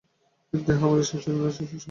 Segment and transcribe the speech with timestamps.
[0.53, 1.79] এই দেহই আমার শ্রেষ্ঠ যন্ত্র, শ্রেষ্ঠ সহায়।